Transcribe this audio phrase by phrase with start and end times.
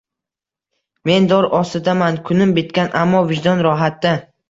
[1.09, 4.21] Men dor ostidaman, kunim bitgan, ammo vijdon rohatda!